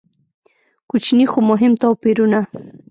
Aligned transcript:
کوچني 0.89 1.25
خو 1.31 1.39
مهم 1.49 1.73
توپیرونه. 1.81 2.39